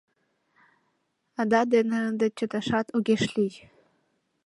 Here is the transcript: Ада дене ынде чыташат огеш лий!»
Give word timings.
Ада 1.41 1.61
дене 1.73 1.97
ынде 2.09 2.27
чыташат 2.37 2.87
огеш 2.95 3.23
лий!» 3.35 3.53